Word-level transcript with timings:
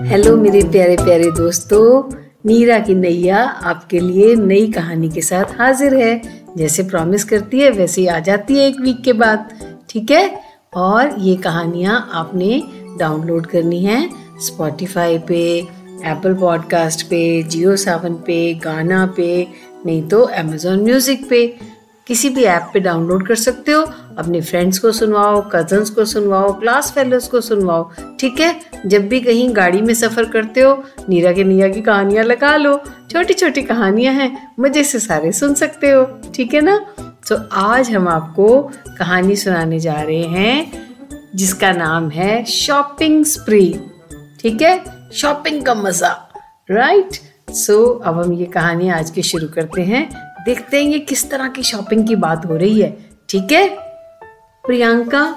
Hello 0.06 0.36
मेरे 0.36 0.62
प्यारे 0.62 0.96
प्यारे 0.96 1.30
दोस्तों। 1.30 2.14
नीरा 2.46 2.78
की 2.78 2.94
नैया 2.94 3.44
आपके 3.44 4.00
लिए 4.00 4.36
नई 4.36 4.72
कहानी 4.72 5.10
के 5.10 5.20
साथ 5.20 5.44
हाजिर 5.60 5.94
है। 5.94 6.44
जैसे 6.56 6.82
प्रॉमिस 6.82 7.24
करती 7.24 7.60
है, 7.60 7.70
वैसे 7.70 8.00
ही 8.00 8.06
आ 8.06 8.18
जाती 8.18 8.58
है 8.58 8.68
एक 8.68 8.80
वीक 8.80 9.02
के 9.02 9.12
बाद। 9.12 9.50
ठीक 9.88 10.10
है? 10.10 10.40
और 10.74 11.14
ये 11.18 11.36
कहानियाँ 11.36 12.10
आपने 12.12 12.62
डाउनलोड 12.98 13.46
करनी 13.46 13.84
है 13.84 14.10
स्पॉटिफाई 14.40 15.18
पे 15.18 15.66
एप्पल 16.04 16.34
पॉडकास्ट 16.34 17.02
पे 17.06 17.42
जियो 17.42 17.76
सावन 17.76 18.14
पे 18.14 18.54
गाना 18.54 19.06
पे 19.16 19.46
नहीं 19.86 20.02
तो 20.08 20.20
अमेजोन 20.20 20.82
म्यूज़िक 20.84 21.28
पे 21.28 21.46
किसी 22.06 22.28
भी 22.28 22.42
ऐप 22.42 22.70
पे 22.72 22.80
डाउनलोड 22.80 23.26
कर 23.26 23.34
सकते 23.34 23.72
हो। 23.72 23.82
अपने 24.18 24.40
फ्रेंड्स 24.40 24.78
को 24.78 24.90
सुनवाओ 24.92 25.40
कजन्स 25.52 25.90
को 25.90 26.04
सुनवाओ 26.04 26.52
क्लास 26.60 26.90
फेलोज 26.92 27.26
को 27.28 27.40
सुनवाओ, 27.40 27.90
ठीक 28.20 28.40
है? 28.40 28.54
जब 28.86 29.08
भी 29.08 29.20
कहीं 29.20 29.48
गाड़ी 29.56 29.80
में 29.80 29.94
सफ़र 29.94 30.24
करते 30.24 30.60
हो, 30.60 30.72
नीरा 31.08 31.32
के 31.32 31.44
निया 31.44 31.68
की 31.68 31.80
कहानियाँ 31.80 32.24
लगा 32.24 32.56
लो। 32.56 32.76
छोटी 33.10 33.34
छोटी 33.34 33.62
कहानियाँ 33.62 34.14
हैं, 34.14 34.54
मज़े 34.60 34.84
से 34.84 34.98
सारे 34.98 35.32
सुन 35.32 35.54
सकते 35.54 35.90
हो, 35.90 36.04
ठीक 36.34 36.54
है 36.54 36.60
ना? 36.60 36.78
तो 37.28 37.36
आज 37.52 37.90
हम 37.90 38.08
आपको 38.08 38.60
कहानी 38.98 39.36
सुनाने 39.36 39.78
जा 39.80 40.00
रहे 40.00 40.22
हैं, 40.22 40.72
जिसका 41.34 41.72
नाम 41.72 42.10
है 42.10 42.44
शॉपिंग 42.44 43.24
स्प्री, 43.24 43.68
ठीक 44.40 44.62
है? 44.62 44.84
शॉपिंग 45.12 45.62
का 45.62 45.74
मज़ा 45.74 46.16
राइट 46.70 47.18
सो 47.54 48.00
so, 48.00 48.06
अब 48.06 48.20
हम 48.20 48.32
ये 48.32 48.46
कहानी 48.46 48.88
आज 48.88 49.10
की 49.10 49.22
शुरू 49.22 49.48
करते 49.48 49.82
हैं। 49.82 50.34
देखते 50.44 50.76
हैं 50.76 50.90
ये 50.90 50.98
किस 50.98 51.30
तरह 51.30 51.48
की 51.48 51.62
शॉपिंग 51.62 52.08
की 52.08 52.16
बात 52.16 52.46
हो 52.46 52.56
रही 52.56 52.80
है। 52.80 52.96
ठीक 53.28 53.52
है? 53.52 53.76
प्रियंका 54.66 55.36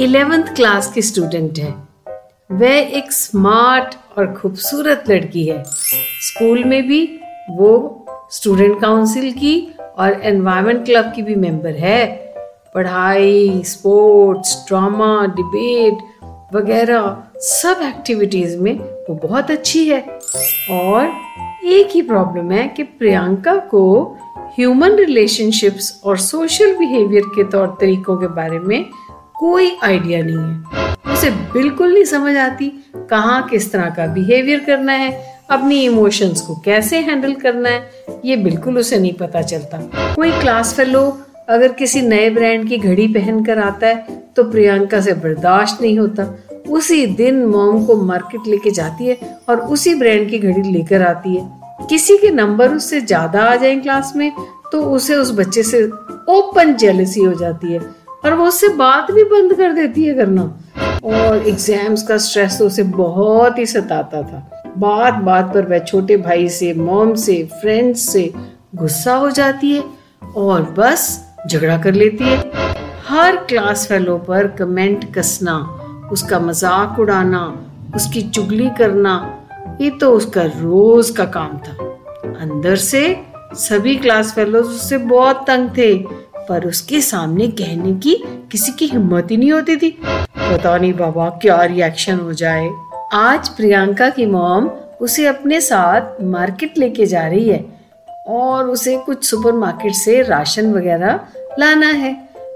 इलेवेंथ 0.00 0.44
क्लास 0.44 0.92
की 0.92 1.02
स्टूडेंट 1.02 1.58
है। 1.58 1.74
वह 2.52 2.70
एक 2.70 3.12
स्मार्ट 3.12 4.18
और 4.18 4.34
खूबसूरत 4.34 5.04
लड़की 5.08 5.46
है। 5.46 5.62
स्कूल 6.20 6.64
में 6.64 6.88
भी 6.88 7.20
वो 7.50 8.06
स्टूडेंट 8.30 8.80
काउंसिल 8.80 9.32
की 9.32 9.74
और 9.98 10.20
एनवायरमेंट 10.22 10.84
क्लब 10.84 11.12
की 11.16 11.22
भी 11.22 11.34
मेंबर 11.34 11.70
है। 11.70 12.34
पढ़ाई 12.74 13.62
स्पोर्ट्स 13.64 14.64
ड्रामा 14.68 15.26
डिबेट 15.26 16.11
वगैरह, 16.54 17.16
सब 17.36 17.80
एक्टिविटीज़ 17.82 18.56
में 18.58 18.74
वो 18.78 19.14
बहुत 19.22 19.50
अच्छी 19.50 19.88
है। 19.88 20.00
और 20.70 21.12
एक 21.64 21.90
ही 21.94 22.02
प्रॉब्लम 22.02 22.50
है 22.50 22.66
कि 22.68 22.82
प्रियंका 22.82 23.54
को 23.70 23.82
ह्यूमन 24.58 24.96
रिलेशनशिप्स 24.96 26.00
और 26.04 26.18
सोशल 26.18 26.74
बिहेवियर 26.76 27.22
के 27.26 27.44
तौर 27.44 27.76
तरीकों 27.80 28.16
के 28.16 28.26
बारे 28.26 28.58
में 28.58 28.84
कोई 29.34 29.76
आइडिया 29.82 30.22
नहीं 30.22 30.36
है। 30.36 31.14
उसे 31.14 31.30
बिल्कुल 31.30 31.92
नहीं 31.94 32.04
समझ 32.04 32.36
आती 32.36 32.68
कहाँ 33.10 33.42
किस 33.48 33.72
तरह 33.72 33.90
का 33.90 34.06
बिहेवियर 34.06 34.60
करना 34.60 34.92
है, 34.92 35.10
अपनी 35.50 35.82
इमोशंस 35.84 36.40
को 36.40 36.54
कैसे 36.54 36.98
हैंडल 36.98 37.34
करना 37.34 37.68
है, 37.68 37.90
ये 38.24 38.36
बिल्कुल 38.36 38.78
उसे 38.78 38.98
नहीं 38.98 39.12
पता 39.12 39.42
चलता। 39.42 39.78
कोई 40.14 40.30
क्लास 40.30 40.74
फेलो 40.74 41.18
अगर 41.52 41.72
किसी 41.72 42.00
नए 42.02 42.28
ब्रांड 42.30 42.68
की 42.68 42.76
घड़ी 42.78 43.06
पहनकर 43.08 43.58
आता 43.60 43.86
है 43.86 44.20
तो 44.36 44.44
प्रियंका 44.50 45.00
से 45.00 45.14
बर्दाश्त 45.14 45.80
नहीं 45.82 45.98
होता। 45.98 46.24
उसी 46.70 47.06
दिन 47.16 47.44
मॉम 47.46 47.84
को 47.86 47.96
मार्केट 47.96 48.46
लेके 48.48 48.70
जाती 48.70 49.06
है 49.06 49.38
और 49.48 49.60
उसी 49.68 49.94
ब्रांड 49.94 50.28
की 50.30 50.38
घड़ी 50.38 50.62
लेकर 50.62 51.02
आती 51.02 51.34
है। 51.36 51.86
किसी 51.88 52.16
के 52.18 52.30
नंबर 52.30 52.74
उससे 52.74 53.00
ज़्यादा 53.00 53.42
आ 53.42 53.54
जाए 53.56 53.74
क्लास 53.76 54.12
में 54.16 54.30
तो 54.72 54.82
उसे 54.86 55.14
उस 55.14 55.32
बच्चे 55.38 55.62
से 55.62 55.84
ओपन 56.30 56.74
जेलसी 56.76 57.20
हो 57.20 57.32
जाती 57.34 57.72
है 57.72 57.80
और 58.24 58.34
वो 58.34 58.46
उससे 58.46 58.68
बात 58.76 59.10
भी 59.10 59.24
बंद 59.26 59.54
कर 59.54 59.72
देती 59.72 60.04
है 60.04 60.14
करना। 60.14 60.42
और 61.04 61.48
एग्ज़ाम्स 61.48 62.02
का 62.08 62.16
स्ट्रेस 62.18 62.58
तो 62.58 62.66
उसे 62.66 62.82
बहुत 62.82 63.58
ही 63.58 63.66
सताता 63.66 64.22
था। 64.22 64.72
बात 64.78 65.14
बात 65.24 65.52
पर 65.54 65.66
वह 65.66 65.78
छोटे 65.80 66.16
भाई 66.18 66.48
से 66.50 66.72
मॉम 66.74 67.14
से 67.16 67.42
फ्रेंड्स 67.60 68.08
से 68.12 68.30
गुस्सा 68.74 69.14
हो 69.14 69.30
जाती 69.32 69.72
है 69.72 69.82
और 70.36 70.62
बस 70.78 71.04
झगड़ा 71.48 71.76
कर 71.78 71.94
लेती 71.94 72.24
है। 72.24 72.38
हर 73.06 73.36
क्लास 73.46 73.86
फेलो 73.88 74.16
पर 74.18 74.46
कमेंट 74.48 75.04
कसना, 75.14 75.54
उसका 76.12 76.38
मज़ाक 76.40 76.98
उड़ाना, 76.98 77.42
उसकी 77.96 78.22
चुगली 78.22 78.68
करना, 78.78 79.14
ये 79.80 79.90
तो 79.90 80.10
उसका 80.12 80.42
रोज 80.42 81.10
का 81.10 81.24
काम 81.24 81.58
था। 81.58 81.76
अंदर 82.40 82.76
से 82.76 83.04
सभी 83.56 83.96
क्लास 83.96 84.32
फेलोज 84.34 84.66
उससे 84.66 84.98
बहुत 84.98 85.44
तंग 85.46 85.68
थे, 85.78 85.94
पर 86.48 86.66
उसके 86.66 87.00
सामने 87.00 87.48
कहने 87.48 87.92
की 87.94 88.14
किसी 88.52 88.72
की 88.72 88.86
हिम्मत 88.86 89.30
ही 89.30 89.36
नहीं 89.36 89.52
होती 89.52 89.76
थी। 89.76 89.90
पता 90.00 90.76
नहीं 90.78 90.92
बाबा 90.92 91.28
क्या 91.42 91.62
रिएक्शन 91.64 92.18
हो 92.18 92.32
जाए। 92.32 92.70
आज 93.14 93.48
प्रियंका 93.48 94.08
की 94.10 94.26
मॉम 94.26 94.70
उसे 95.00 95.26
अपने 95.26 95.60
साथ 95.60 96.20
मार्केट 96.22 96.78
लेके 96.78 97.06
जा 97.06 97.26
रही 97.26 97.48
है। 97.48 97.71
और 98.26 98.68
उसे 98.70 98.96
कुछ 98.96 99.24
सुपरमार्केट 99.24 99.94
से 99.94 100.20
राशन 100.22 100.72
वगैरह 100.72 101.20
लाना 101.58 101.86
है। 101.86 102.12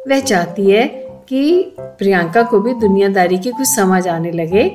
वह 0.09 0.21
चाहती 0.21 0.71
है 0.71 0.87
कि 1.29 1.75
प्रियंका 1.79 2.43
को 2.43 2.61
भी 2.61 2.75
दुनियादारी 2.81 3.39
की 3.39 3.51
कुछ 3.51 3.67
समझ 3.67 4.07
आने 4.09 4.31
लगे 4.33 4.69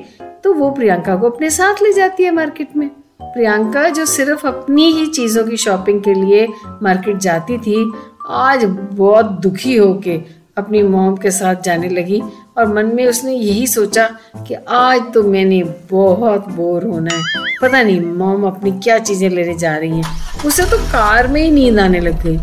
तो 0.44 0.52
वो 0.54 0.70
प्रियंका 0.70 1.16
को 1.16 1.30
अपने 1.30 1.50
साथ 1.50 1.82
ले 1.82 1.92
जाती 1.92 2.24
है 2.24 2.30
मार्केट 2.30 2.76
में। 2.76 2.88
प्रियंका 3.22 3.88
जो 3.88 4.04
सिर्फ़ 4.06 4.46
अपनी 4.46 4.90
ही 4.92 5.06
चीज़ों 5.06 5.44
की 5.44 5.56
शॉपिंग 5.56 6.02
के 6.02 6.14
लिए 6.14 6.46
मार्केट 6.82 7.16
जाती 7.18 7.58
थी, 7.58 7.92
आज 8.28 8.64
बहुत 8.92 9.26
दुखी 9.42 9.76
होके 9.76 10.20
अपनी 10.56 10.82
मोम 10.82 11.16
के 11.16 11.30
साथ 11.30 11.62
जाने 11.64 11.88
लगी। 11.88 12.22
और 12.56 12.72
मन 12.74 12.86
में 12.86 13.06
उसने 13.06 13.34
यही 13.34 13.66
सोचा 13.66 14.04
कि 14.48 14.54
आज 14.54 15.12
तो 15.14 15.22
मैंने 15.22 15.62
बहुत 15.90 16.48
बोर 16.48 16.84
होना 16.84 17.14
है। 17.14 17.42
पता 17.62 17.82
नहीं 17.82 18.00
मॉम 18.00 18.44
अपनी 18.46 18.72
क्या 18.72 18.98
चीज़ें 18.98 19.28
लेने 19.30 19.54
जा 19.58 19.76
रही 19.76 20.00
हैं। 20.00 20.42
उसे 20.46 20.64
तो 20.64 20.78
कार 20.78 21.28
में 21.28 21.40
ही 21.42 21.50
नींद 21.50 21.78
आने 21.80 22.00
लग 22.00 22.22
गई। 22.22 22.36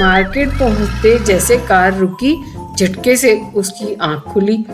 मार्केट 0.00 0.48
पहुँचते 0.48 1.18
जैसे 1.18 1.56
कार 1.58 1.96
रुकी, 1.98 2.34
झटके 2.76 3.16
से 3.16 3.34
उसकी 3.54 3.94
आँख 3.94 4.22
खुली। 4.24 4.64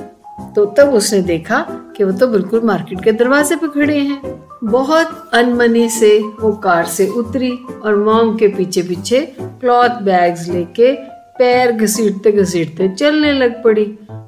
तो 0.56 0.64
तब 0.78 0.94
उसने 0.94 1.20
देखा 1.22 1.60
कि 1.96 2.04
वो 2.04 2.12
तो 2.12 2.26
बिल्कुल 2.26 2.60
मार्केट 2.60 3.02
के 3.04 3.12
दरवाजे 3.12 3.56
पे 3.56 3.68
खड़े 3.68 3.98
हैं। 3.98 4.20
बहुत 4.64 5.30
अनमनी 5.34 5.88
से 5.88 6.18
वो 6.40 6.52
कार 6.56 6.84
से 6.86 7.06
उतरी 7.08 7.50
और 7.84 7.96
मॉम 7.96 8.36
के 8.36 8.48
पीछे 8.48 8.82
पीछे 8.82 9.20
क्लॉथ 9.40 10.00
बैग्स 10.02 10.48
लेके 10.48 10.92
पैर 11.38 11.72
घसीटते 11.72 12.32
घसीटते 12.32 12.88
चलने 12.88 13.32
लग 13.32 13.62
पड़ी। 13.62 13.84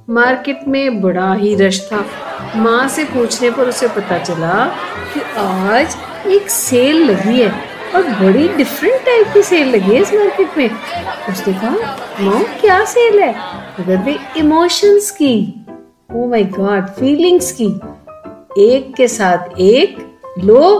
मार्केट 0.08 0.60
में 0.68 1.00
बड़ा 1.02 1.32
ही 1.34 1.54
रश 1.54 1.80
था। 1.82 2.04
माँ 2.56 2.88
से 2.88 3.04
पूछने 3.04 3.50
पर 3.50 3.68
उसे 3.68 3.88
पता 3.88 4.18
चला 4.18 4.64
कि 5.14 5.20
आज 5.38 5.96
एक 6.26 6.50
सेल 6.50 7.02
लगी 7.04 7.40
है 7.42 7.48
और 7.94 8.02
बड़ी 8.20 8.46
डिफरेंट 8.48 9.04
टाइप 9.06 9.32
की 9.34 9.42
सेल 9.42 9.68
लगी 9.68 9.94
है 9.94 10.00
इस 10.02 10.12
मार्केट 10.14 10.56
में। 10.58 10.70
उसने 11.28 11.52
कहा 11.52 11.96
मॉम 12.20 12.42
क्या 12.60 12.84
सेल 12.84 13.18
है? 13.20 13.32
कहते 13.78 14.40
इमोशंस 14.40 15.10
की 15.10 15.64
ओ 16.14 16.26
माय 16.28 16.44
गॉड 16.44 16.86
फीलिंग्स 16.90 17.52
की, 17.52 17.66
एक 18.58 18.94
के 18.96 19.08
साथ 19.08 19.58
एक 19.60 19.98
लो 20.44 20.74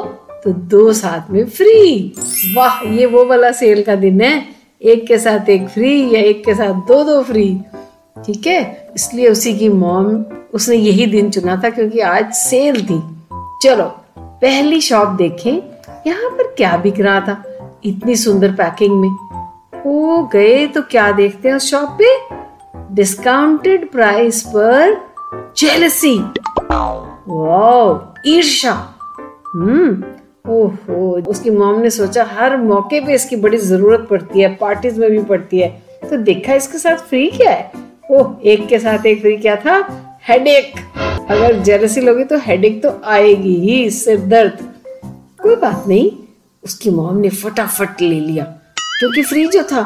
तो 0.45 0.53
दो 0.53 0.93
साथ 0.93 1.31
में 1.31 1.45
फ्री 1.47 2.13
वाह, 2.57 2.81
ये 2.89 3.07
वो 3.07 3.25
वाला 3.25 3.51
सेल 3.53 3.83
का 3.83 3.95
दिन 3.95 4.21
है। 4.21 4.43
एक 4.83 5.07
के 5.07 5.19
साथ 5.19 5.49
एक 5.49 5.69
फ्री 5.69 6.15
या 6.15 6.21
एक 6.21 6.45
के 6.45 6.55
साथ 6.55 6.87
दो 6.89 7.03
दो 7.05 7.23
फ्री 7.23 7.49
ठीक 8.25 8.47
है? 8.47 8.89
इसलिए 8.95 9.29
उसी 9.29 9.53
की 9.59 9.69
मॉम 9.69 10.25
उसने 10.55 10.77
यही 10.77 11.07
दिन 11.07 11.31
चुना 11.31 11.61
था 11.65 11.71
क्योंकि 11.71 12.01
आज 12.01 12.33
सेल 12.33 12.83
थी। 12.87 13.01
चलो, 13.63 13.85
पहली 14.19 14.81
शॉप 14.81 15.09
देखें, 15.09 15.53
यहाँ 16.07 16.31
पर 16.31 16.55
क्या 16.57 16.77
बिक 16.77 17.01
रहा 17.01 17.21
था? 17.21 17.43
इतनी 17.85 18.17
सुंदर 18.17 18.53
पैकिंग 18.53 19.01
में। 19.01 19.11
ओ 19.87 20.23
गए 20.23 20.67
तो 20.67 20.83
क्या 20.83 21.11
देखते 21.13 21.49
हैं 21.49 21.57
उस 21.57 21.71
शॉप 21.71 21.99
पे? 22.01 22.17
डिस्काउंटेड 22.95 23.91
प्राइस 23.91 24.43
पर 24.47 24.95
जेलसी 25.59 26.19
वाओ 27.29 28.01
ईर्षा 28.27 28.73
हम्म 29.55 30.05
ओहो, 30.49 31.21
उसकी 31.21 31.51
मॉम 31.51 31.79
ने 31.81 31.91
सोचा 31.91 32.25
हर 32.31 32.57
मौके 32.57 33.01
पे 33.01 33.15
इसकी 33.15 33.37
बड़ी 33.37 33.57
ज़रूरत 33.57 34.07
पड़ती 34.11 34.41
है 34.41 34.55
पार्टीज़ 34.55 35.01
में 35.01 35.11
भी 35.11 35.23
पड़ती 35.23 35.61
है। 35.61 35.69
तो 36.11 36.17
देखा 36.17 36.55
इसके 36.55 36.79
साथ 36.79 36.97
फ्री 36.97 37.27
क्या 37.31 37.51
है? 37.51 37.71
ओह, 38.11 38.35
एक 38.45 38.67
के 38.69 38.79
साथ 38.79 39.07
एक, 39.07 39.21
फ्री 39.21 39.37
क्या 39.37 39.55
था? 39.57 39.77
हेडेक 40.29 40.75
अगर 41.31 41.59
जेलसी 41.61 42.01
लोगे 42.01 42.25
तो 42.25 42.39
हेडेक 42.39 42.83
तो 42.83 42.91
आएगी 43.05 43.55
ही 43.57 43.91
सिर 43.91 44.21
दर्द। 44.23 44.59
कोई 45.43 45.57
बात 45.57 45.85
नहीं, 45.89 46.11
उसकी 46.65 46.91
मॉम 46.91 47.17
ने 47.17 47.29
फटाफट 47.31 48.01
ले 48.01 48.21
लिया, 48.21 48.45
क्योंकि 49.01 49.23
फ्री 49.23 49.47
जो 49.47 49.63
था। 49.63 49.83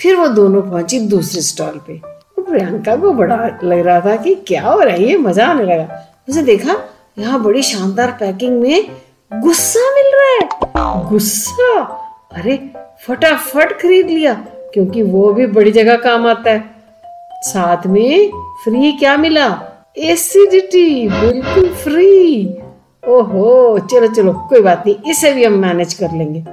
फिर 0.00 0.16
वो 0.16 0.28
दोनों 0.28 0.62
पहुँची 0.62 1.00
दूसरे 1.00 1.40
स्टॉल 1.40 1.80
पे। 1.86 2.00
प्रियंका 2.40 2.96
को 2.96 3.12
बड़ा 3.12 3.36
लग 3.64 3.78
रहा 3.78 4.00
था 4.00 4.16
कि 4.16 4.34
क्या 4.46 4.62
हो 4.62 4.78
रहा 4.80 4.94
है, 4.94 5.02
ये 5.02 5.16
मज़ा 5.16 5.46
आने 5.46 5.64
लगा। 5.64 6.02
उसे 6.28 6.42
देखा, 6.42 6.76
यहाँ 7.18 7.42
बड़ी 7.42 7.62
शानदार 7.62 8.16
पैकिंग 8.20 8.60
में 8.60 8.88
गुस्सा 9.32 9.90
मिल 9.94 10.12
रहा 10.14 10.30
है। 10.30 11.08
गुस्सा? 11.08 11.80
अरे, 12.32 12.58
फटाफट 13.06 13.72
खरीद 13.72 14.06
लिया, 14.06 14.34
क्योंकि 14.74 15.02
वो 15.02 15.32
भी 15.32 15.46
बड़ी 15.48 15.70
जगह 15.70 15.96
काम 15.96 16.26
आता 16.26 16.50
है। 16.50 16.70
साथ 17.42 17.86
में 17.86 18.30
फ्री 18.64 18.92
क्या 18.92 19.16
मिला? 19.16 19.60
एसिडिटी 19.98 21.08
बिल्कुल 21.08 21.68
फ्री 21.68 22.54
ओहो, 23.08 23.78
चलो 23.78 24.06
चलो, 24.06 24.32
कोई 24.32 24.60
बात 24.60 24.82
नहीं, 24.86 25.10
इसे 25.10 25.32
भी 25.32 25.44
हम 25.44 25.52
मैनेज 25.52 25.94
कर 25.94 26.08
लेंगे। 26.12 26.44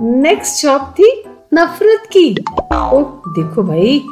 नेक्स्ट 0.00 0.56
शॉप 0.56 0.82
थी 0.82 1.24
नफरत 1.54 2.02
की। 2.12 2.30
ओ, 2.74 3.02
देखो 3.28 3.62
भाई, 3.62 4.04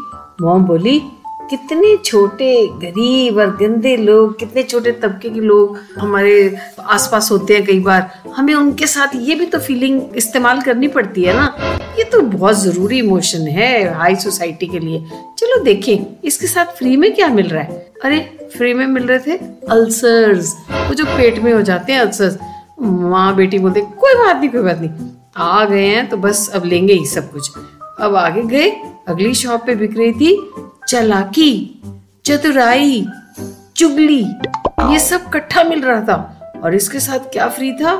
मॉम 0.42 0.64
बोली 0.64 1.02
कितने 1.50 1.96
छोटे 1.96 2.54
गरीब 2.78 3.38
और 3.38 3.56
गंदे 3.56 3.96
लोग, 3.96 4.38
कितने 4.38 4.62
छोटे 4.62 4.92
तबके 4.92 5.30
के 5.30 5.40
लोग 5.40 5.78
हमारे 5.98 6.56
आसपास 6.80 7.30
होते 7.30 7.54
हैं 7.54 7.64
कई 7.66 7.80
बार। 7.80 8.10
हमें 8.36 8.54
उनके 8.54 8.86
साथ 8.86 9.14
ये 9.16 9.34
भी 9.34 9.46
तो 9.46 9.58
फीलिंग 9.58 10.16
इस्तेमाल 10.16 10.60
करनी 10.60 10.88
पड़ती 10.88 11.22
है 11.22 11.34
ना। 11.34 11.54
ये 11.98 12.04
तो 12.04 12.20
बहुत 12.22 12.56
ज़रूरी 12.56 12.98
इमोशन 12.98 13.46
है 13.48 13.94
हाई 13.94 14.16
सोसाइटी 14.16 14.66
के 14.66 14.78
लिए। 14.78 14.98
चलो 15.38 15.62
देखें, 15.64 16.06
इसके 16.24 16.46
साथ 16.46 16.76
फ्री 16.78 16.96
में 16.96 17.12
क्या 17.14 17.28
मिल 17.28 17.48
रहा 17.48 17.62
है? 17.62 17.84
अरे 18.04 18.18
फ्री 18.56 18.74
में 18.74 18.86
मिल 18.86 19.06
रहे 19.06 19.18
थे 19.18 19.36
अल्सर्स 19.70 20.54
वो 20.70 20.94
जो 20.94 21.04
पेट 21.06 21.38
में 21.38 21.52
हो 21.52 21.62
जाते 21.62 21.92
हैं 21.92 22.00
अल्सर्स 22.00 22.38
माँ 22.80 23.34
बेटी 23.36 23.58
बोलते 23.58 23.80
कोई 23.80 24.14
बात 24.14 24.36
नहीं, 24.36 24.50
कोई 24.50 24.62
बात 24.62 24.80
नहीं। 24.80 25.10
आ 25.36 25.64
गए 25.64 25.86
हैं 25.86 26.08
तो 26.08 26.16
बस 26.16 26.48
अब 26.54 26.64
लेंगे 26.64 26.92
ही 26.92 27.06
सब 27.06 27.30
कुछ। 27.32 27.50
अब 28.00 28.14
आगे 28.16 28.42
गए, 28.44 28.70
अगली 29.08 29.34
शॉप 29.34 29.64
पे 29.66 29.74
बिक 29.74 29.96
रही 29.98 30.12
थी 30.12 30.34
चलाकी, 30.88 31.82
चतुराई, 32.24 33.06
चुगली, 33.76 34.22
ये 34.90 34.98
सब 34.98 35.24
इकट्ठा 35.28 35.64
मिल 35.64 35.80
रहा 35.82 36.00
था। 36.00 36.52
और 36.64 36.74
इसके 36.74 37.00
साथ 37.00 37.18
क्या 37.18 37.48
फ्री 37.48 37.72
था? 37.72 37.94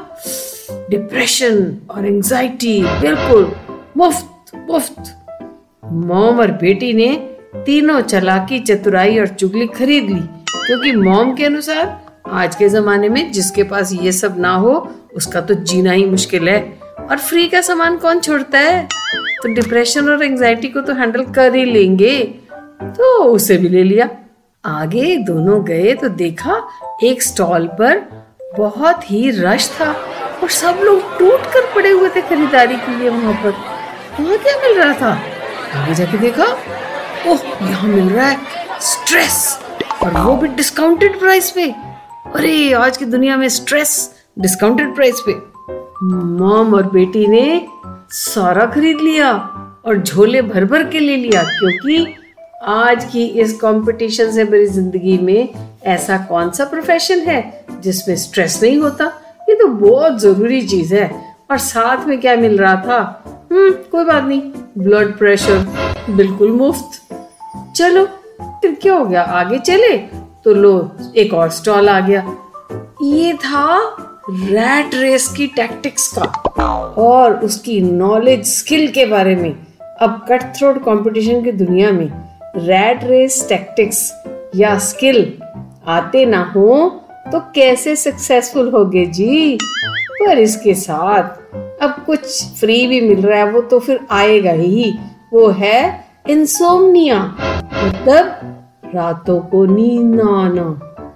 डिप्रेशन 0.91 1.77
और 1.91 2.07
एंजाइटी 2.07 2.83
बिल्कुल 2.83 3.53
मुफ़्त 3.97 4.57
मुफ़्त। 4.71 5.15
मॉम 5.85 6.41
और 6.41 6.51
बेटी 6.53 6.93
ने 6.93 7.15
तीनों 7.57 8.01
चलाकी, 8.01 8.59
चतुराई 8.61 9.19
और 9.19 9.27
चुगली 9.27 9.67
खरीद 9.67 10.11
ली, 10.11 10.21
क्योंकि 10.67 10.93
मॉम 10.93 11.35
के 11.35 11.45
अनुसार 11.45 12.01
आज 12.31 12.57
के 12.57 12.69
जमाने 12.69 13.09
में 13.09 13.33
जिसके 13.33 13.63
पास 13.63 13.93
ये 13.93 14.13
सब 14.13 14.39
ना 14.39 14.55
हो, 14.55 14.95
उसका 15.15 15.41
तो 15.41 15.55
जीना 15.55 15.93
ही 15.93 16.05
मुश्किल 16.05 16.49
है। 16.49 16.79
और 17.11 17.19
फ्री 17.19 17.49
का 17.49 17.61
सामान 17.61 17.97
कौन 17.97 18.21
छोड़ता 18.21 18.59
है? 18.59 18.89
तो 19.43 19.55
डिप्रेशन 19.55 20.09
और 20.09 20.25
एंजाइटी 20.25 20.69
को 20.69 20.81
तो 20.81 20.95
हैंडल 20.95 21.25
कर 21.25 21.55
ही 21.55 21.65
लेंगे। 21.65 22.35
तो 22.81 23.25
उसे 23.25 23.57
भी 23.57 23.69
ले 23.69 23.83
लिया। 23.83 24.09
आगे 24.65 25.17
दोनों 25.17 25.63
गए 25.65 25.95
तो 25.95 26.09
देखा 26.09 26.61
एक 27.05 27.23
स्टॉल 27.23 27.67
पर 27.67 27.99
बहुत 28.59 29.11
ही 29.11 29.31
रश 29.31 29.69
था 29.81 29.91
और 30.43 30.49
सब 30.49 30.81
लोग 30.83 31.19
टूट 31.19 31.47
कर 31.53 31.75
पड़े 31.75 31.91
हुए 31.91 32.09
थे 32.09 32.21
खरीदारी 32.21 32.77
के 32.77 32.99
लिए 32.99 33.09
वहाँ 33.09 33.33
पर। 33.35 33.51
वहाँ 34.21 34.39
क्या 34.39 34.57
मिल 34.57 34.79
रहा 34.79 34.93
था? 34.93 35.13
आगे 35.75 35.95
जाके 35.95 36.19
देखा, 36.19 36.45
ओह, 37.27 37.71
यहाँ 37.71 37.89
मिल 37.89 38.09
रहा 38.11 38.27
है 38.27 38.39
स्ट्रेस 38.81 39.59
और 40.03 40.11
वो 40.13 40.37
भी 40.37 40.49
डिस्काउंटेड 40.49 41.19
प्राइस 41.19 41.51
पे। 41.51 41.71
अरे, 42.35 42.73
आज 42.73 42.97
की 42.97 43.05
दुनिया 43.05 43.37
में 43.37 43.49
स्ट्रेस 43.49 44.15
डिस्काउंटेड 44.39 44.95
प्राइस 44.95 45.23
पे। 45.29 45.33
मॉम 46.03 46.75
और 46.75 46.83
बेटी 46.83 47.27
ने 47.27 47.67
सारा 48.11 48.67
खरीद 48.67 49.01
लिया 49.01 49.33
और 49.87 50.03
झोले 50.03 50.43
भर 50.43 50.65
भर 50.65 50.85
के 50.85 51.01
ले 51.01 51.17
लिया, 51.17 51.43
क्योंकि 51.43 52.15
आज 52.69 53.05
की 53.05 53.25
इस 53.25 53.53
कंपटीशन 53.53 54.31
से 54.31 54.45
भरी 54.45 54.67
ज़िंदगी 54.67 55.19
में 55.19 55.49
ऐसा 55.85 56.17
कौन 56.19 56.51
सा 56.51 56.65
प्रोफेशन 56.65 57.19
है 57.19 57.67
जिसमें 57.81 58.17
स्ट्रेस 58.17 58.63
नहीं 58.63 58.79
होता? 58.79 59.05
ये 59.49 59.55
तो 59.55 59.67
बहुत 59.69 60.19
ज़रूरी 60.21 60.63
चीज़ 60.63 60.95
है। 60.95 61.37
और 61.51 61.59
साथ 61.59 62.07
में 62.07 62.21
क्या 62.21 62.37
मिल 62.37 62.59
रहा 62.59 62.75
था? 62.77 63.25
हम्म 63.53 63.71
कोई 63.71 64.05
बात 64.05 64.25
नहीं। 64.25 64.41
ब्लड 64.79 65.17
प्रेशर 65.19 65.67
बिल्कुल 66.11 66.51
मुफ़्त। 66.51 67.01
चलो, 67.77 68.05
फिर 68.43 68.77
क्या 68.83 68.95
हो 68.95 69.05
गया? 69.05 69.23
आगे 69.23 69.59
चले? 69.59 69.97
तो 70.45 70.55
लो, 70.55 70.93
एक 71.17 71.35
और 71.35 71.51
स्टॉल 71.51 71.89
आ 71.89 72.01
गया। 72.01 72.37
ये 73.03 73.33
था 73.33 73.97
रैट 74.31 74.95
रेस 74.95 75.29
की 75.29 75.47
टैक्टिक्स 75.47 76.13
का 76.19 76.75
और 76.99 77.35
उसकी 77.35 77.81
नॉलेज 77.81 78.47
स्किल 78.47 78.89
के 78.89 79.07
बारे 79.07 79.37
में। 79.37 79.55
अब 80.01 80.27
कट 80.29 80.43
थ्रोट 80.43 80.85
कॉम्पिटिशन 80.85 81.45
की 81.45 81.53
दुनिया 81.53 81.91
में 81.91 82.26
रैट 82.57 83.05
रेस 83.05 83.47
टैक्टिक्स 83.49 84.13
या 84.57 84.79
स्किल 84.79 85.39
आते 85.87 86.25
ना 86.27 86.43
हो 86.57 86.69
तो 87.33 87.41
कैसे 87.55 87.97
सक्सेसफुल 87.97 88.69
होगे 88.69 89.05
जी? 89.07 89.59
पर 90.21 90.39
इसके 90.39 90.75
साथ 90.75 91.55
अब 91.83 92.03
कुछ 92.07 92.45
फ्री 92.61 92.87
भी 92.87 93.01
मिल 93.01 93.27
रहा 93.27 93.39
है, 93.39 93.51
वो 93.53 93.61
तो 93.61 93.79
फिर 93.79 94.01
आएगा 94.11 94.51
ही। 94.51 94.95
वो 95.33 95.49
है 95.49 96.05
इंसोमनिया 96.29 97.19
मतलब 97.85 98.27
रातों 98.95 99.41
को 99.41 99.65
नींद 99.65 100.21
आना। 100.21 100.69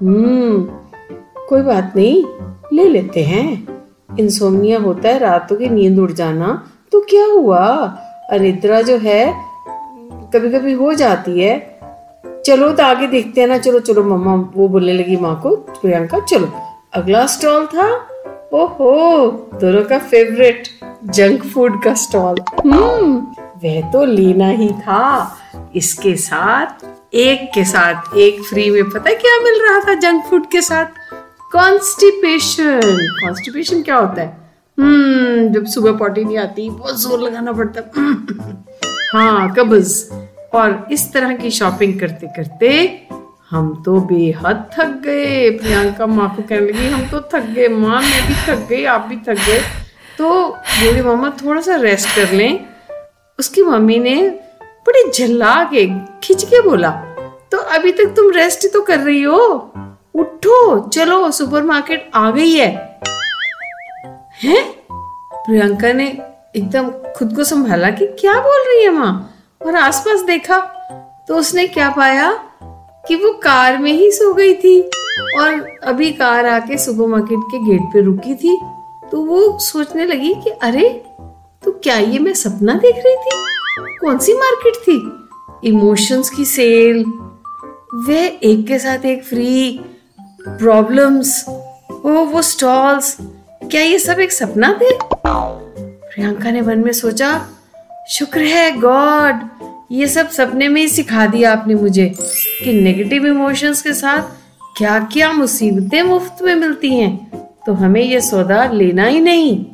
हम्म 0.03 0.63
कोई 1.49 1.63
बात 1.63 1.93
नहीं, 1.97 2.25
ले 2.73 2.89
लेते 2.89 3.23
हैं। 3.23 3.81
इंसोमनिया 4.21 4.79
होता 4.79 5.09
है 5.09 5.19
रातों 5.19 5.57
की 5.57 5.69
नींद 5.69 5.99
उड़ 5.99 6.11
जाना 6.13 6.63
तो 6.93 7.01
क्या 7.01 7.25
हुआ? 7.27 7.67
अनिद्रा 8.31 8.81
जो 8.83 8.97
है 8.99 9.50
कभी 10.35 10.51
कभी 10.51 10.73
हो 10.73 10.93
जाती 10.95 11.41
है। 11.41 11.59
चलो 12.47 12.71
तो 12.73 12.83
आगे 12.83 13.07
देखते 13.07 13.41
हैं 13.41 13.49
ना, 13.49 13.59
चलो 13.59 13.81
चलो, 13.81 14.03
मम्मा 14.05 14.35
वो 14.57 14.69
बोलने 14.69 14.93
लगी 14.93 15.17
माँ 15.17 15.41
को, 15.41 15.57
प्रियंका, 15.57 16.21
चलो। 16.21 16.53
अगला 16.95 17.27
स्टॉल 17.27 17.67
था। 17.67 17.89
ओहो, 18.53 19.29
दोनों 19.61 19.83
का 19.85 19.99
फेवरेट 19.99 20.69
जंक 21.05 21.45
फ़ूड 21.45 21.83
का 21.83 21.95
स्टॉल 21.95 22.37
हम्म 22.61 23.17
वह 23.65 23.81
तो 23.91 24.05
लेना 24.05 24.49
ही 24.49 24.69
था। 24.69 25.37
इसके 25.77 26.15
साथ, 26.17 26.85
एक 27.15 27.51
के 27.55 27.65
साथ, 27.65 28.17
एक 28.17 28.43
फ्री 28.43 28.71
में 28.71 28.91
पता 28.91 29.11
क्या 29.11 29.39
मिल 29.41 29.61
रहा 29.63 29.79
था 29.81 29.95
जंक 29.95 30.25
फ़ूड 30.25 30.47
के 30.47 30.61
साथ? 30.61 30.87
कॉन्स्टिपेशन 31.53 32.81
कॉन्स्टिपेशन 33.23 33.83
क्या 33.83 33.97
होता 33.97 34.23
है? 34.23 34.37
हम्म 34.79 35.49
जब 35.49 35.65
सुबह 35.65 35.93
पॉटी 35.93 36.25
नहीं 36.25 36.39
आती, 36.39 36.71
बहुत 36.71 37.01
ज़ोर 37.01 37.21
लगाना 37.21 37.53
पड़ता। 37.53 37.81
हाँ 39.13 39.53
कब्ज। 39.55 39.93
और 40.55 40.87
इस 40.93 41.13
तरह 41.13 41.35
की 41.37 41.51
शॉपिंग 41.51 41.99
करते 42.01 42.27
करते 42.27 42.69
हम 43.51 43.83
तो 43.85 44.01
बेहद 44.01 44.71
थक 44.75 45.01
गए। 45.05 45.51
प्रियंका 45.51 46.07
माँ 46.07 46.29
को 46.37 46.43
कहने 46.43 46.67
लगी, 46.67 46.87
हम 46.87 47.07
तो 47.07 47.21
थक 47.33 47.47
गए, 47.47 47.69
माँ, 47.69 48.01
मैं 48.03 48.27
भी 48.29 48.35
थक 48.47 48.69
गई, 48.69 48.85
आप 48.85 49.01
भी 49.01 49.17
थक 49.17 49.41
गए। 49.47 49.61
तो 50.19 50.49
बोली 50.49 51.03
मामा 51.03 51.31
थोड़ा 51.45 51.61
सा 51.61 51.77
रेस्ट 51.77 52.17
कर 52.17 52.33
लें। 52.33 52.67
उसकी 53.39 53.63
मम्मी 53.63 53.99
ने 53.99 54.15
बड़ी 54.61 55.11
झल्ला 55.11 55.55
के 55.65 55.87
खिंच 56.23 56.45
के 56.45 56.61
बोला 56.61 56.91
तो 57.53 57.59
अभी 57.59 57.93
तक 57.93 58.15
तुम 58.17 58.31
रेस्ट 58.31 58.67
तो 58.73 58.83
कर 58.83 58.99
रही 58.99 59.23
हो? 59.23 59.73
उठो, 60.15 60.89
चलो, 60.89 61.31
सुपरमार्केट 61.31 62.11
आ 62.15 62.31
गई 62.31 62.55
है। 62.55 63.01
हैं? 64.43 64.65
प्रियंका 65.35 65.93
ने 65.93 66.07
एकदम 66.55 66.89
खुद 67.17 67.35
को 67.37 67.45
संभाला 67.45 67.91
कि 67.91 68.07
क्या 68.21 68.35
बोल 68.35 68.65
रही 68.69 68.83
है 68.85 68.91
माँ? 68.91 69.35
और 69.67 69.77
आसपास 69.77 70.21
देखा 70.21 70.59
तो 71.29 71.37
उसने 71.37 71.67
क्या 71.67 71.91
पाया 71.91 72.33
कि 73.09 73.15
वो 73.15 73.33
कार 73.33 73.79
में 73.79 73.93
ही 73.93 74.11
सो 74.11 74.33
गई 74.35 74.55
थी। 74.55 74.81
और 75.41 75.79
अभी 75.85 76.11
कार 76.13 76.47
आके 76.47 76.79
सुपरमार्केट 76.79 77.39
के 77.53 77.59
गेट 77.67 77.83
पे 77.93 78.01
रुकी 78.01 78.35
थी 78.35 78.59
तो 79.11 79.25
वो 79.25 79.59
सोचने 79.59 80.05
लगी 80.07 80.35
कि 80.35 80.51
अरे 80.63 80.89
तो 81.65 81.73
क्या 81.73 81.97
ये 81.97 82.19
मैं 82.19 82.35
सपना 82.35 82.75
देख 82.75 82.97
रही 82.97 83.17
थी? 83.17 83.97
कौन 84.01 84.19
सी 84.19 84.35
मार्केट 84.35 84.83
थी? 84.83 85.69
इमोशंस 85.69 86.31
की 86.31 86.45
सेल 86.45 87.05
वे 88.07 88.27
एक 88.45 88.67
के 88.67 88.79
साथ 88.79 89.05
एक 89.07 89.25
फ्री, 89.25 89.81
प्रॉब्लम्स, 90.41 91.45
ओ, 91.49 92.11
वो 92.25 92.43
स्टॉल्स, 92.43 93.17
क्या 93.63 93.83
ये 93.83 93.99
सब 93.99 94.21
एक 94.21 94.33
सपना 94.33 94.79
थे? 94.83 94.91
प्रियंका 96.21 96.51
ने 96.51 96.61
मन 96.61 96.79
में 96.79 96.93
सोचा, 96.93 97.29
शुक्र 98.09 98.41
है, 98.41 98.71
गॉड, 98.77 99.49
ये 99.93 100.07
सब 100.07 100.29
सपने 100.29 100.69
में 100.69 100.81
ही 100.81 100.89
सिखा 100.89 101.27
दिया 101.27 101.53
आपने 101.53 101.75
मुझे 101.75 102.07
कि 102.65 102.73
नेगेटिव 102.73 103.27
इमोशंस 103.27 103.81
के 103.83 103.93
साथ 103.93 104.19
क्या 104.77 104.99
क्या 105.13 105.33
मुसीबतें 105.33 106.03
मुफ़्त 106.03 106.43
में 106.43 106.55
मिलती 106.55 106.95
हैं। 106.95 107.17
तो 107.67 107.73
हमें 107.73 108.03
ये 108.03 108.21
सौदा 108.21 108.65
लेना 108.73 109.05
ही 109.05 109.21
नहीं। 109.21 109.65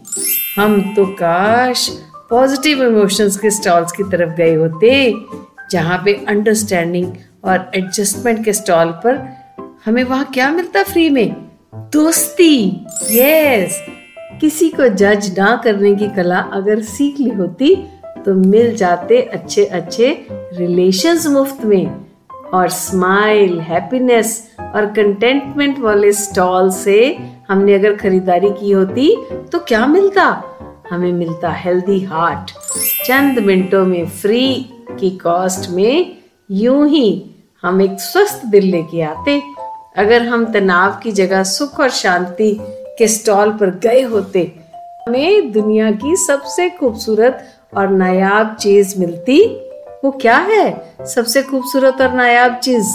हम 0.57 0.95
तो 0.97 1.07
काश 1.07 1.89
पॉजिटिव 2.31 2.85
इमोशंस 2.85 3.37
के 3.37 3.51
स्टॉल्स 3.51 3.93
की 3.93 4.03
तरफ़ 4.03 4.37
गए 4.37 4.55
होते, 4.55 5.15
जहाँ 5.71 6.03
पे 6.05 6.15
अंडरस्टैंडिंग 6.29 7.13
और 7.45 7.71
एडजस्टमेंट 7.75 8.45
के 8.45 8.53
स्टॉल 8.53 8.93
पर 9.05 9.19
हमें 9.87 10.03
वहाँ 10.05 10.25
क्या 10.35 10.51
मिलता 10.51 10.83
फ्री 10.83 11.11
में? 11.11 11.35
दोस्ती 11.93 12.87
यस 13.11 13.83
किसी 14.41 14.69
को 14.71 14.89
जज 14.89 15.33
ना 15.39 15.55
करने 15.65 15.95
की 15.95 16.09
कला 16.09 16.39
अगर 16.53 16.81
सीख 16.85 17.21
ली 17.21 17.31
होती 17.31 17.75
तो 18.25 18.35
मिल 18.35 18.75
जाते 18.77 19.21
अच्छे 19.23 19.65
अच्छे 19.65 20.11
रिलेशंस 20.31 21.27
मुफ़्त 21.27 21.65
में। 21.65 22.07
और 22.55 22.69
स्माइल 22.69 23.61
हैप्पीनेस 23.61 24.31
और 24.75 24.87
कंटेंटमेंट 24.87 25.79
वाले 25.79 26.13
स्टॉल 26.13 26.71
से 26.71 26.99
हमने 27.49 27.75
अगर 27.75 27.97
खरीदारी 27.97 28.51
की 28.51 28.71
होती 28.71 29.15
तो 29.53 29.59
क्या 29.59 29.87
मिलता? 29.87 30.43
हमें 30.91 31.13
मिलता 31.13 31.51
हेल्दी 31.55 32.01
हार्ट 32.05 32.51
चंद 33.07 33.39
मिनटों 33.39 33.85
में 33.87 34.07
फ्री 34.07 34.55
की 35.01 35.11
कॉस्ट 35.19 35.71
में 35.71 36.17
यूँ 36.51 36.87
ही 36.89 37.09
हम 37.63 37.81
एक 37.83 38.01
स्वस्थ 38.01 38.47
दिल 38.47 38.65
लेके 38.65 39.03
आते। 39.03 39.41
अगर 39.97 40.23
हम 40.23 40.45
तनाव 40.53 40.99
की 41.03 41.13
जगह 41.13 41.43
सुख 41.43 41.81
और 41.81 41.91
शांति 41.91 42.53
के 42.99 43.09
स्टॉल 43.09 43.51
पर 43.51 43.71
गए 43.71 44.03
होते। 44.03 44.53
हमें 45.09 45.53
दुनिया 45.53 45.91
की 45.91 46.17
सबसे 46.17 46.71
खूबसूरत 46.71 47.45
और 47.77 47.89
नायाब 47.89 48.57
चीज़ 48.61 49.01
मिलती। 49.01 49.47
वो 50.05 50.11
क्या 50.11 50.37
है? 50.37 50.95
सबसे 51.01 51.43
खूबसूरत 51.43 51.97
और 52.01 52.13
नायाब 52.13 52.55
चीज़? 52.55 52.87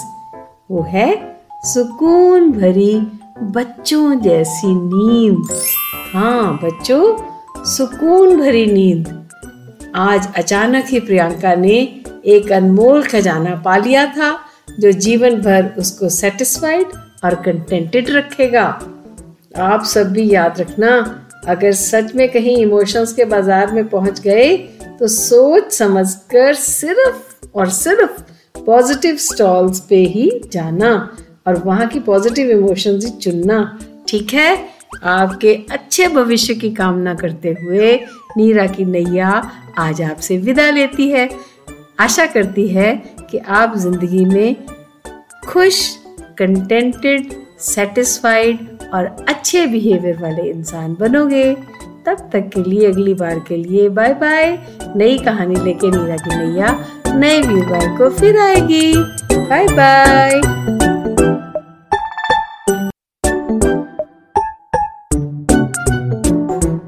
वो 0.72 0.81
है 0.81 1.38
सुकून 1.63 2.51
भरी 2.51 3.08
बच्चों 3.41 4.20
जैसी 4.20 4.67
नींद। 4.67 5.48
हाँ 6.13 6.60
बच्चों, 6.63 7.17
सुकून 7.65 8.38
भरी 8.38 8.65
नींद। 8.65 9.29
आज 9.96 10.27
अचानक 10.36 10.86
ही 10.86 11.00
प्रियंका 11.00 11.55
ने 11.55 12.01
एक 12.25 12.51
अनमोल 12.51 13.03
खजाना 13.03 13.55
पा 13.55 13.77
लिया 13.77 14.05
था, 14.05 14.39
जो 14.79 14.91
जीवन 14.91 15.29
भर 15.29 15.75
उसको 15.77 16.10
सेटिस्फाइड 16.10 16.86
और 17.25 17.36
कंटेंटेड 17.36 18.10
रखेगा। 18.10 18.81
आप 19.51 19.84
सब 19.84 20.12
भी 20.13 20.29
याद 20.29 20.60
रखना, 20.60 20.89
अगर 21.48 21.72
सच 21.74 22.13
में 22.15 22.27
कहीं 22.31 22.55
इमोशंस 22.58 23.13
के 23.13 23.25
बाज़ार 23.25 23.72
में 23.72 23.88
पहुँच 23.89 24.20
गए 24.20 24.55
तो 25.00 25.08
सोच 25.08 25.72
समझकर 25.74 26.53
सिर्फ़ 26.55 27.48
और 27.55 27.70
सिर्फ़ 27.70 28.22
पॉजिटिव 28.65 29.15
स्टॉल्स 29.17 29.79
पे 29.79 30.03
ही 30.05 30.29
जाना 30.53 30.93
और 31.48 31.58
वहाँ 31.58 31.88
की 31.88 32.00
पॉजिटिव 32.00 32.50
इमोशंस 32.51 33.05
ही 33.05 33.12
चुनना, 33.12 33.79
ठीक 34.08 34.34
है? 34.34 34.55
आपके 35.03 35.53
अच्छे 35.72 36.08
भविष्य 36.08 36.53
की 36.55 36.70
कामना 36.72 37.13
करते 37.15 37.55
हुए 37.62 37.93
नीरा 38.38 38.65
की 38.67 38.86
नैया 38.86 39.29
आज 39.79 40.01
आपसे 40.01 40.38
विदा 40.38 40.70
लेती 40.70 41.10
है। 41.10 41.29
आशा 42.00 42.25
करती 42.25 42.67
है 42.67 42.93
कि 43.31 43.38
आप 43.38 43.77
ज़िंदगी 43.77 44.25
में 44.25 44.55
खुश 45.48 45.79
कंटेंटेड 46.39 47.31
सेटिस्फाइड 47.60 48.67
और 48.94 49.26
अच्छे 49.30 49.66
बिहेवियर 49.66 50.18
वाले 50.22 50.42
इंसान 50.42 50.98
बनोगे। 51.00 51.54
तब 52.06 52.30
तक 52.34 52.50
के 52.54 52.70
लिए, 52.70 52.88
अगली 52.88 53.14
बार 53.14 53.40
के 53.40 53.58
लिए 53.58 53.90
बाय 53.90 54.14
बाय 54.14 54.60
नई 54.96 55.18
कहानी 55.18 55.56
लेके 55.56 55.92
नीरा 55.92 56.18
की 56.18 56.36
नैया 56.36 56.86
नए 57.08 57.42
व्यूवर 57.42 57.98
को 57.98 58.10
फिर 58.10 58.38
आएगी। 58.38 58.94
Bye 59.34 59.68
bye 59.68 60.81